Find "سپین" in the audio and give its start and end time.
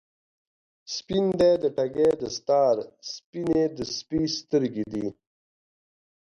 0.93-1.25